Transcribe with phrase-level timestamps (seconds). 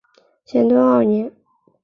[0.45, 1.31] 咸淳二年。